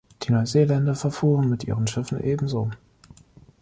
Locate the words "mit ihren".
1.47-1.85